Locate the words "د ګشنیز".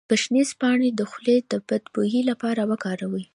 0.09-0.49